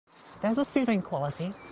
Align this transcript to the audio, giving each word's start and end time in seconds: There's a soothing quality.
There's 0.41 0.57
a 0.57 0.65
soothing 0.65 1.03
quality. 1.03 1.53